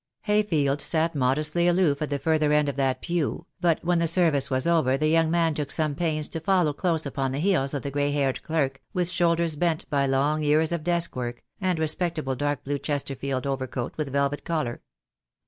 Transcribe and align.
Hayfield 0.21 0.81
sat 0.81 1.13
modestly 1.13 1.67
aloof 1.67 2.01
at 2.01 2.09
the 2.09 2.17
further 2.17 2.51
end 2.51 2.67
of 2.67 2.75
the 2.75 2.97
pew, 3.01 3.45
but 3.59 3.85
when 3.85 3.99
the 3.99 4.07
service 4.07 4.49
was 4.49 4.65
over 4.65 4.97
the 4.97 5.09
young 5.09 5.29
man 5.29 5.53
took 5.53 5.69
some 5.71 5.93
pains 5.93 6.27
to 6.29 6.39
follow 6.39 6.73
close 6.73 7.05
upon 7.05 7.31
the 7.31 7.39
heels 7.39 7.75
of 7.75 7.83
the 7.83 7.91
grey 7.91 8.09
haired 8.11 8.41
clerk, 8.41 8.81
with 8.93 9.11
shoulders 9.11 9.55
bent 9.55 9.87
by 9.91 10.07
long 10.07 10.41
years 10.41 10.71
of 10.71 10.83
desk 10.83 11.15
work, 11.15 11.43
and 11.59 11.77
respectable 11.77 12.35
dark 12.35 12.63
blue 12.63 12.79
Chesterfield 12.79 13.45
over 13.45 13.67
coat 13.67 13.93
with 13.95 14.11
velvet 14.11 14.43
collar. 14.43 14.81